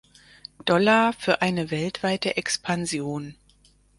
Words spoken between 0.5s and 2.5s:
Dollar für eine weltweite